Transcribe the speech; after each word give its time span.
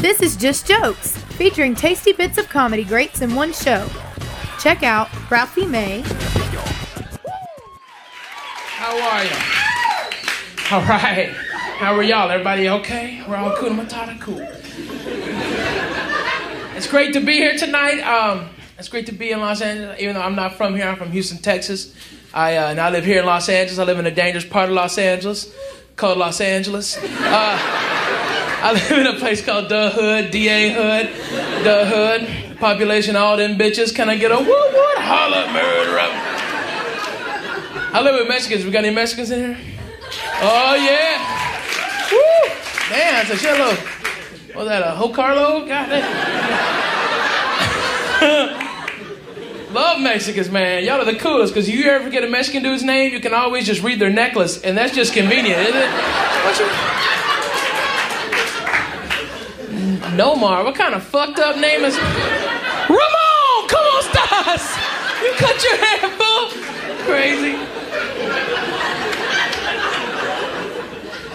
This 0.00 0.20
is 0.20 0.36
Just 0.36 0.66
Jokes, 0.66 1.16
featuring 1.16 1.74
tasty 1.74 2.12
bits 2.12 2.36
of 2.36 2.48
comedy 2.48 2.84
greats 2.84 3.22
in 3.22 3.34
one 3.34 3.52
show. 3.52 3.88
Check 4.60 4.82
out 4.82 5.08
Ralphie 5.30 5.66
May, 5.66 6.02
How 8.76 8.92
are 8.92 9.24
you? 9.24 9.30
All 10.70 10.82
right. 10.82 11.30
How 11.78 11.94
are 11.94 12.02
y'all? 12.02 12.30
Everybody 12.30 12.68
okay? 12.68 13.24
We're 13.26 13.36
all 13.36 13.56
cool. 13.56 13.70
Matata 13.70 14.20
cool. 14.20 14.46
It's 16.76 16.86
great 16.86 17.14
to 17.14 17.20
be 17.20 17.32
here 17.36 17.56
tonight. 17.56 18.00
Um, 18.00 18.50
it's 18.78 18.88
great 18.88 19.06
to 19.06 19.12
be 19.12 19.30
in 19.30 19.40
Los 19.40 19.62
Angeles, 19.62 19.98
even 19.98 20.14
though 20.14 20.22
I'm 20.22 20.36
not 20.36 20.54
from 20.56 20.76
here. 20.76 20.86
I'm 20.86 20.96
from 20.96 21.10
Houston, 21.10 21.38
Texas. 21.38 21.94
I 22.34 22.56
uh, 22.56 22.68
and 22.68 22.78
I 22.78 22.90
live 22.90 23.06
here 23.06 23.20
in 23.20 23.26
Los 23.26 23.48
Angeles. 23.48 23.78
I 23.78 23.84
live 23.84 23.98
in 23.98 24.06
a 24.06 24.14
dangerous 24.14 24.44
part 24.44 24.68
of 24.68 24.74
Los 24.74 24.98
Angeles 24.98 25.54
called 25.96 26.18
Los 26.18 26.40
Angeles. 26.42 26.98
Uh, 26.98 28.05
I 28.62 28.72
live 28.72 28.90
in 28.92 29.06
a 29.06 29.18
place 29.18 29.44
called 29.44 29.68
the 29.68 29.90
Hood, 29.90 30.30
D.A. 30.30 30.72
Hood, 30.72 31.08
the 31.64 31.86
Hood. 31.86 32.58
Population, 32.58 33.16
all 33.16 33.36
them 33.36 33.58
bitches. 33.58 33.94
Can 33.94 34.08
I 34.08 34.16
get 34.16 34.32
a 34.32 34.38
woo 34.38 34.44
woo? 34.44 34.94
Holla, 34.96 35.52
murder 35.52 35.98
up. 35.98 36.10
I 37.94 38.00
live 38.02 38.14
with 38.14 38.28
Mexicans. 38.28 38.64
We 38.64 38.70
got 38.70 38.84
any 38.84 38.94
Mexicans 38.94 39.30
in 39.30 39.38
here? 39.40 39.58
Oh 40.40 40.74
yeah. 40.74 41.20
Woo! 42.10 42.50
Damn, 42.88 43.26
it's 43.26 43.30
a 43.30 43.36
shitload. 43.46 43.76
Was 44.54 44.68
that 44.68 44.82
a 44.82 44.92
whole 44.92 45.12
carload? 45.12 45.68
God 45.68 45.88
damn. 45.90 46.26
Love 49.74 50.00
Mexicans, 50.00 50.50
man. 50.50 50.82
Y'all 50.84 51.02
are 51.02 51.04
the 51.04 51.18
coolest. 51.18 51.52
Cause 51.52 51.68
you 51.68 51.84
ever 51.90 52.08
get 52.08 52.24
a 52.24 52.28
Mexican 52.30 52.62
dude's 52.62 52.82
name, 52.82 53.12
you 53.12 53.20
can 53.20 53.34
always 53.34 53.66
just 53.66 53.82
read 53.82 54.00
their 54.00 54.08
necklace, 54.08 54.62
and 54.62 54.78
that's 54.78 54.94
just 54.94 55.12
convenient, 55.12 55.60
isn't 55.60 55.76
it? 55.76 57.25
Nomar. 60.14 60.64
What 60.64 60.74
kind 60.74 60.94
of 60.94 61.02
fucked 61.02 61.38
up 61.38 61.56
name 61.56 61.84
is? 61.84 61.96
Ramon. 61.96 63.68
Come 63.68 63.84
on, 63.84 64.02
Stas. 64.02 64.76
You 65.22 65.32
cut 65.36 65.62
your 65.64 65.76
hair, 65.76 66.10
fool. 66.10 66.50
Crazy. 67.06 67.56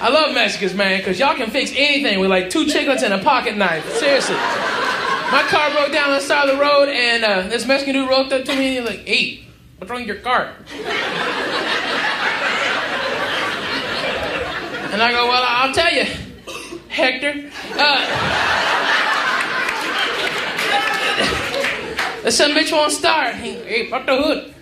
I 0.03 0.09
love 0.09 0.33
Mexicans, 0.33 0.73
man, 0.73 0.97
because 0.99 1.19
y'all 1.19 1.35
can 1.35 1.49
fix 1.51 1.71
anything 1.75 2.19
with 2.19 2.29
like 2.29 2.49
two 2.49 2.65
chiclets 2.65 3.03
and 3.03 3.13
a 3.13 3.19
pocket 3.19 3.55
knife. 3.57 3.87
Seriously. 3.97 4.35
My 4.35 5.43
car 5.47 5.69
broke 5.71 5.91
down 5.91 6.09
on 6.09 6.15
the 6.15 6.21
side 6.21 6.49
of 6.49 6.55
the 6.57 6.61
road, 6.61 6.89
and 6.89 7.23
uh, 7.23 7.41
this 7.47 7.65
Mexican 7.65 7.93
dude 7.95 8.09
walked 8.09 8.33
up 8.33 8.43
to 8.45 8.55
me 8.55 8.77
and 8.77 8.87
he's 8.87 8.97
like, 8.97 9.07
hey, 9.07 9.45
what's 9.77 9.89
wrong 9.89 10.01
with 10.01 10.07
your 10.07 10.17
car? 10.17 10.53
And 14.91 15.01
I 15.01 15.11
go, 15.11 15.27
well, 15.27 15.43
I'll 15.45 15.73
tell 15.73 15.93
you, 15.93 16.03
Hector. 16.89 17.49
Uh, 17.73 18.50
the 22.23 22.31
son 22.31 22.51
bitch 22.51 22.71
won't 22.71 22.91
start. 22.91 23.35
He, 23.35 23.53
hey, 23.53 23.89
pop 23.89 24.05
the 24.05 24.15
hood. 24.15 24.53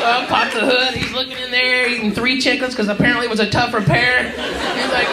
So 0.00 0.06
I 0.06 0.24
pop 0.28 0.52
the 0.54 0.64
hood. 0.64 0.94
He's 0.94 1.12
looking 1.12 1.36
in 1.36 1.50
there, 1.50 1.88
eating 1.88 2.12
three 2.12 2.40
chickens 2.40 2.72
because 2.74 2.88
apparently 2.88 3.26
it 3.26 3.30
was 3.30 3.40
a 3.40 3.50
tough 3.50 3.74
repair. 3.74 4.30
He's 4.30 4.92
like, 4.92 5.08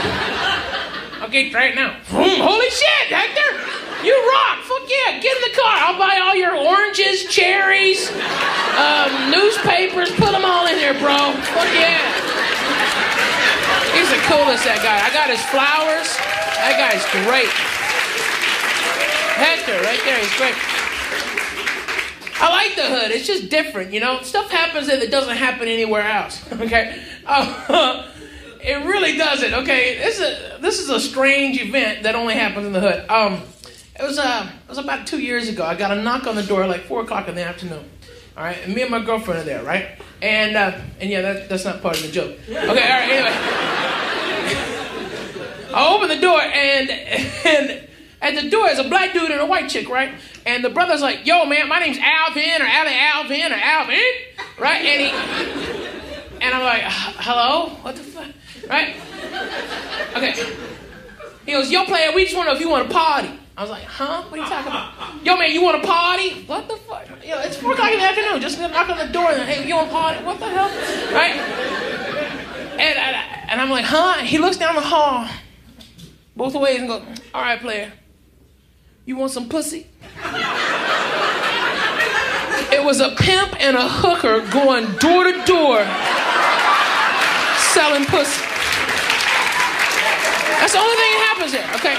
okay, 1.28 1.50
try 1.50 1.68
it 1.68 1.76
now. 1.76 2.00
Vroom, 2.08 2.40
holy 2.40 2.70
shit, 2.70 3.12
Hector! 3.12 3.60
You 4.06 4.16
rock! 4.32 4.64
Fuck 4.64 4.88
yeah, 4.88 5.20
get 5.20 5.36
in 5.36 5.44
the 5.52 5.58
car. 5.58 5.76
I'll 5.92 6.00
buy 6.00 6.22
all 6.24 6.36
your 6.36 6.56
oranges, 6.56 7.26
cherries, 7.26 8.08
um, 8.78 9.32
newspapers. 9.34 10.12
Put 10.16 10.32
them 10.32 10.46
all 10.46 10.68
in 10.68 10.78
there, 10.78 10.94
bro. 10.94 11.34
Fuck 11.52 11.68
yeah. 11.76 12.00
He's 13.92 14.08
the 14.08 14.22
coolest, 14.30 14.64
that 14.64 14.80
guy. 14.86 15.02
I 15.02 15.10
got 15.12 15.28
his 15.28 15.42
flowers. 15.50 16.16
That 16.62 16.78
guy's 16.78 17.04
great. 17.26 17.52
Hector, 19.38 19.80
right 19.84 20.02
there, 20.04 20.20
he's 20.20 20.36
great. 20.38 20.56
I 22.40 22.50
like 22.50 22.76
the 22.76 22.84
hood. 22.84 23.12
It's 23.12 23.26
just 23.26 23.50
different, 23.50 23.94
you 23.94 24.00
know. 24.00 24.22
Stuff 24.22 24.52
happens 24.52 24.88
there 24.88 25.00
that 25.00 25.10
doesn't 25.10 25.38
happen 25.38 25.68
anywhere 25.68 26.04
else. 26.04 26.44
Okay, 26.58 27.02
uh, 27.26 28.08
it 28.62 28.86
really 28.86 29.16
doesn't. 29.18 29.54
Okay, 29.54 29.98
this 30.00 30.20
is 30.20 30.22
a, 30.22 30.58
this 30.60 30.80
is 30.80 30.90
a 30.90 31.00
strange 31.00 31.62
event 31.62 32.04
that 32.04 32.16
only 32.16 32.34
happens 32.34 32.66
in 32.66 32.74
the 32.74 32.80
hood. 32.80 33.10
Um, 33.10 33.44
it 34.00 34.04
was 34.04 34.20
uh, 34.20 34.50
it 34.64 34.70
was 34.70 34.78
about 34.78 35.08
two 35.08 35.20
years 35.20 35.50
ago. 35.50 35.64
I 35.64 35.76
got 35.76 35.92
a 35.96 36.02
knock 36.02 36.28
on 36.28 36.36
the 36.36 36.44
door 36.44 36.68
like 36.68 36.82
four 36.82 37.02
o'clock 37.02 37.28
in 37.28 37.36
the 37.36 37.44
afternoon. 37.44 37.84
All 38.36 38.44
right, 38.44 38.58
and 38.64 38.74
me 38.74 38.82
and 38.82 38.92
my 38.92 39.04
girlfriend 39.04 39.42
are 39.42 39.44
there, 39.44 39.64
right? 39.64 40.00
And 40.22 40.56
uh, 40.56 40.80
and 41.00 41.10
yeah, 41.10 41.22
that, 41.22 41.50
that's 41.50 41.66
not 41.66 41.82
part 41.82 41.98
of 41.98 42.04
the 42.04 42.12
joke. 42.12 42.38
Okay, 42.48 42.58
all 42.58 42.66
right. 42.68 43.10
Anyway, 43.10 43.32
I 45.74 45.96
open 45.96 46.10
the 46.10 46.20
door 46.22 46.40
and 46.42 46.90
and 46.90 47.87
at 48.22 48.36
the 48.36 48.50
door 48.50 48.68
is 48.70 48.80
a 48.80 48.84
black 48.84 49.14
dude 49.14 49.32
and 49.32 49.40
a 49.40 49.46
white 49.46 49.70
chick, 49.70 49.90
right? 49.90 50.14
And 50.46 50.64
the 50.64 50.70
brother's 50.70 51.02
like, 51.02 51.26
"Yo, 51.26 51.46
man, 51.46 51.68
my 51.68 51.80
name's 51.80 52.00
Alvin 52.00 52.62
or 52.62 52.66
Ali 52.66 52.94
Alvin 52.94 53.52
or 53.52 53.56
Alvin, 53.56 54.04
right?" 54.58 54.84
And 54.84 55.02
he 55.02 55.88
and 56.42 56.54
I'm 56.56 56.64
like, 56.64 56.82
"Hello, 56.84 57.70
what 57.82 57.96
the 57.96 58.04
fuck?" 58.04 58.28
Right? 58.68 58.96
Okay. 60.16 60.34
He 61.46 61.52
goes, 61.52 61.72
"Yo, 61.72 61.86
player, 61.86 62.12
we 62.14 62.24
just 62.24 62.36
want 62.36 62.48
to 62.48 62.54
know 62.54 62.56
if 62.58 62.62
you 62.62 62.70
want 62.70 62.88
to 62.88 62.94
party." 62.94 63.40
I 63.56 63.62
was 63.62 63.70
like, 63.70 63.84
"Huh? 63.84 64.24
What 64.24 64.40
are 64.40 64.44
you 64.44 64.50
talking 64.50 64.68
about?" 64.68 65.26
Yo, 65.26 65.38
man, 65.38 65.52
you 65.52 65.62
want 65.64 65.82
to 65.82 65.88
party? 65.88 66.44
What 66.46 66.68
the 66.68 66.76
fuck? 66.76 67.08
Yo, 67.26 67.40
it's 67.40 67.58
four 67.58 67.74
o'clock 67.74 67.92
in 67.92 68.00
the 68.00 68.06
afternoon. 68.06 68.42
Just 68.42 68.60
knock 68.60 68.90
on 68.90 68.98
the 68.98 69.14
door 69.14 69.32
and 69.32 69.44
hey, 69.44 69.68
you 69.68 69.76
want 69.76 69.90
to 69.90 69.94
party? 69.94 70.24
What 70.24 70.40
the 70.40 70.50
hell? 70.50 70.70
Right? 71.14 71.36
And 72.80 72.98
and, 72.98 73.16
and 73.50 73.62
I'm 73.62 73.70
like, 73.70 73.86
"Huh?" 73.86 74.24
He 74.24 74.38
looks 74.38 74.58
down 74.58 74.76
the 74.76 74.82
hall, 74.82 75.28
both 76.36 76.56
ways, 76.56 76.80
and 76.80 76.88
goes, 76.88 77.04
"All 77.34 77.42
right, 77.42 77.60
player." 77.60 77.92
You 79.08 79.16
want 79.16 79.32
some 79.32 79.48
pussy? 79.48 79.88
It 82.74 82.84
was 82.84 83.00
a 83.00 83.16
pimp 83.16 83.56
and 83.58 83.78
a 83.78 83.88
hooker 83.88 84.42
going 84.52 84.84
door 84.98 85.24
to 85.24 85.32
door 85.46 85.80
selling 87.72 88.04
pussy. 88.04 88.44
That's 90.60 90.74
the 90.74 90.80
only 90.84 90.98
thing 91.00 91.12
that 91.16 91.24
happens 91.32 91.52
there, 91.56 91.64
okay? 91.80 91.96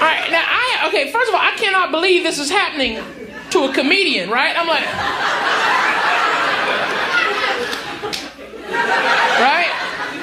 All 0.00 0.08
right, 0.08 0.30
now 0.32 0.42
I, 0.48 0.88
okay, 0.88 1.12
first 1.12 1.28
of 1.28 1.34
all, 1.34 1.42
I 1.42 1.52
cannot 1.56 1.90
believe 1.90 2.22
this 2.22 2.38
is 2.38 2.48
happening 2.48 3.04
to 3.50 3.64
a 3.64 3.74
comedian, 3.74 4.30
right? 4.30 4.56
I'm 4.56 4.66
like, 4.66 4.86
right? 9.36 9.68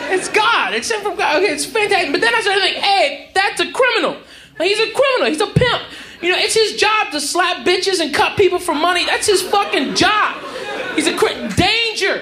It's 0.10 0.28
God. 0.28 0.74
It's 0.74 0.88
sent 0.88 1.04
from 1.04 1.18
God. 1.18 1.38
Okay, 1.38 1.54
it's 1.54 1.66
fantastic. 1.66 2.12
But 2.12 2.22
then 2.22 2.34
I 2.34 2.42
started 2.42 2.62
thinking, 2.64 2.82
hey, 2.82 3.30
that's 3.36 3.62
a 3.62 3.72
criminal. 3.72 4.18
He's 4.58 4.80
a 4.80 4.92
criminal. 4.92 5.30
He's 5.30 5.40
a 5.42 5.48
pimp. 5.48 5.84
You 6.22 6.30
know, 6.32 6.38
it's 6.38 6.54
his 6.54 6.76
job 6.76 7.12
to 7.12 7.22
slap 7.22 7.66
bitches 7.66 8.02
and 8.02 8.14
cut 8.14 8.38
people 8.38 8.60
for 8.60 8.76
money. 8.76 9.06
That's 9.06 9.26
his 9.28 9.42
fucking 9.42 9.96
job. 9.96 10.44
He's 10.96 11.08
a 11.08 11.16
cri- 11.16 11.48
danger. 11.56 12.22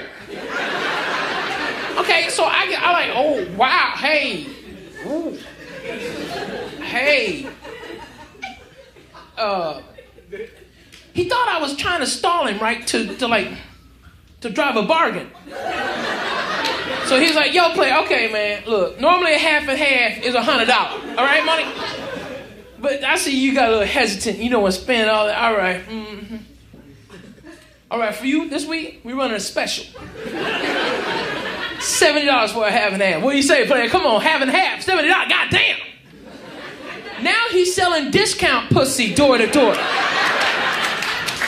Okay, 1.97 2.29
so 2.29 2.43
I 2.45 2.67
get, 2.69 2.81
I'm 2.81 2.93
like, 2.93 3.11
oh 3.15 3.55
wow, 3.57 3.93
hey, 3.97 4.45
Ooh. 5.05 5.31
hey. 6.83 7.47
Uh, 9.35 9.81
he 11.13 11.27
thought 11.27 11.47
I 11.47 11.59
was 11.59 11.75
trying 11.75 12.01
to 12.01 12.07
stall 12.07 12.45
him, 12.45 12.59
right? 12.59 12.85
To 12.87 13.15
to 13.15 13.27
like 13.27 13.49
to 14.41 14.49
drive 14.51 14.75
a 14.75 14.83
bargain. 14.83 15.31
So 17.05 17.19
he's 17.19 17.35
like, 17.35 17.53
yo, 17.53 17.71
play, 17.71 17.93
okay, 18.03 18.31
man, 18.31 18.63
look, 18.67 18.99
normally 18.99 19.33
a 19.33 19.37
half 19.39 19.67
and 19.67 19.77
half 19.79 20.21
is 20.23 20.35
a 20.35 20.41
hundred 20.41 20.67
dollars. 20.67 21.03
All 21.17 21.25
right, 21.25 21.43
money? 21.43 21.63
But 22.79 23.03
I 23.03 23.15
see 23.17 23.39
you 23.39 23.53
got 23.53 23.69
a 23.69 23.71
little 23.71 23.87
hesitant. 23.87 24.37
You 24.37 24.49
don't 24.49 24.61
want 24.61 24.75
to 24.75 24.81
spend 24.81 25.09
all 25.09 25.25
that. 25.25 25.37
All 25.41 25.57
right. 25.57 25.83
Mm-hmm. 25.85 26.37
All 27.89 27.99
right, 27.99 28.13
for 28.13 28.25
you 28.25 28.49
this 28.49 28.65
week, 28.65 29.01
we're 29.03 29.15
running 29.15 29.37
a 29.37 29.39
special. 29.39 29.85
Seventy 31.79 32.25
dollars 32.25 32.51
for 32.51 32.65
a 32.65 32.71
half 32.71 32.91
and 32.91 33.01
half. 33.01 33.23
What 33.23 33.31
do 33.31 33.37
you 33.37 33.43
say, 33.43 33.65
player? 33.65 33.87
Come 33.87 34.05
on, 34.05 34.19
half 34.21 34.41
and 34.41 34.51
half. 34.51 34.81
Seventy 34.83 35.07
dollars. 35.07 35.29
God 35.29 35.49
damn. 35.51 35.79
Now 37.23 37.45
he's 37.49 37.73
selling 37.73 38.11
discount 38.11 38.69
pussy 38.71 39.13
door 39.15 39.37
to 39.37 39.47
door. 39.47 39.73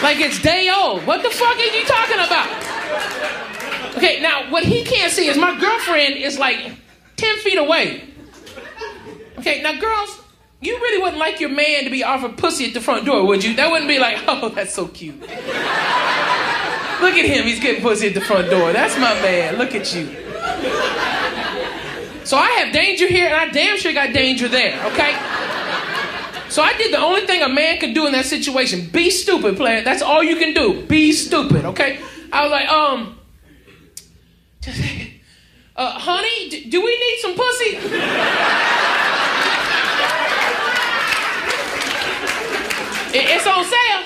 Like 0.01 0.19
it's 0.19 0.41
day 0.41 0.71
old. 0.73 1.05
What 1.05 1.23
the 1.23 1.29
fuck 1.29 1.57
is 1.59 1.73
he 1.73 1.83
talking 1.83 2.19
about? 2.19 3.97
Okay, 3.97 4.21
now 4.21 4.49
what 4.49 4.63
he 4.63 4.83
can't 4.85 5.11
see 5.11 5.27
is 5.27 5.37
my 5.37 5.59
girlfriend 5.59 6.15
is 6.15 6.39
like 6.39 6.71
10 7.17 7.37
feet 7.39 7.57
away. 7.57 8.03
Okay, 9.39 9.61
now 9.61 9.77
girls, 9.79 10.18
you 10.61 10.75
really 10.75 11.01
wouldn't 11.01 11.19
like 11.19 11.39
your 11.39 11.49
man 11.49 11.85
to 11.85 11.89
be 11.89 12.03
offered 12.03 12.37
pussy 12.37 12.65
at 12.65 12.73
the 12.73 12.81
front 12.81 13.05
door, 13.05 13.25
would 13.25 13.43
you? 13.43 13.55
That 13.55 13.71
wouldn't 13.71 13.87
be 13.87 13.99
like, 13.99 14.17
oh, 14.27 14.49
that's 14.49 14.73
so 14.73 14.87
cute. 14.87 15.19
Look 15.21 15.29
at 17.13 17.25
him, 17.25 17.45
he's 17.45 17.61
getting 17.61 17.81
pussy 17.81 18.07
at 18.07 18.13
the 18.13 18.21
front 18.21 18.49
door. 18.49 18.73
That's 18.73 18.95
my 18.95 19.13
man. 19.21 19.55
Look 19.57 19.73
at 19.73 19.95
you. 19.95 20.07
So 22.25 22.37
I 22.37 22.49
have 22.59 22.73
danger 22.73 23.07
here, 23.07 23.27
and 23.27 23.35
I 23.35 23.47
damn 23.49 23.77
sure 23.77 23.93
got 23.93 24.13
danger 24.13 24.49
there, 24.49 24.85
okay? 24.87 25.15
So 26.49 26.61
I 26.61 26.73
did 26.77 26.93
the 26.93 26.99
only 26.99 27.25
thing 27.25 27.41
a 27.41 27.49
man 27.49 27.79
could 27.79 27.93
do 27.93 28.05
in 28.05 28.11
that 28.11 28.25
situation. 28.25 28.89
Be 28.91 29.09
stupid, 29.09 29.55
player. 29.55 29.81
That's 29.81 30.01
all 30.01 30.23
you 30.23 30.35
can 30.35 30.53
do. 30.53 30.85
Be 30.85 31.13
stupid, 31.13 31.63
okay? 31.65 31.99
I 32.33 32.43
was 32.43 32.51
like, 32.51 32.67
um, 32.67 33.19
just 34.61 34.79
a 34.79 35.21
uh, 35.75 35.91
honey, 35.91 36.65
do 36.69 36.83
we 36.83 36.99
need 36.99 37.19
some 37.21 37.35
pussy? 37.35 37.77
It's 43.25 43.47
on 43.47 43.63
sale. 43.65 44.03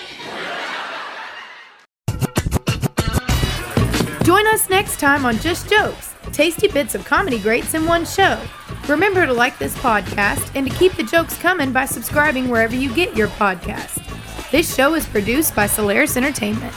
Join 4.23 4.47
us 4.47 4.69
next 4.69 4.99
time 4.99 5.25
on 5.25 5.37
Just 5.37 5.69
Jokes, 5.69 6.15
tasty 6.31 6.67
bits 6.67 6.95
of 6.95 7.05
comedy 7.05 7.39
greats 7.39 7.73
in 7.73 7.85
one 7.85 8.05
show. 8.05 8.41
Remember 8.87 9.25
to 9.25 9.33
like 9.33 9.57
this 9.59 9.75
podcast 9.77 10.51
and 10.55 10.69
to 10.69 10.77
keep 10.77 10.93
the 10.93 11.03
jokes 11.03 11.37
coming 11.37 11.71
by 11.71 11.85
subscribing 11.85 12.49
wherever 12.49 12.75
you 12.75 12.93
get 12.93 13.15
your 13.15 13.27
podcast. 13.29 14.01
This 14.51 14.73
show 14.75 14.95
is 14.95 15.05
produced 15.05 15.55
by 15.55 15.67
Solaris 15.67 16.17
Entertainment. 16.17 16.73